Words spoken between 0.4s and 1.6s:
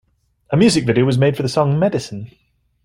A music video was made for the